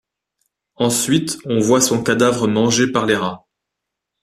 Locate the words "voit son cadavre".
1.59-2.47